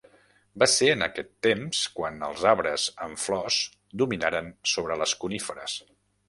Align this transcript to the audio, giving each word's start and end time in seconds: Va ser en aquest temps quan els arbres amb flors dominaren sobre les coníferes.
Va 0.61 0.67
ser 0.75 0.87
en 0.93 1.05
aquest 1.07 1.27
temps 1.47 1.81
quan 1.99 2.17
els 2.29 2.45
arbres 2.53 2.87
amb 3.09 3.21
flors 3.25 3.59
dominaren 4.03 4.51
sobre 4.73 4.99
les 5.05 5.15
coníferes. 5.27 5.79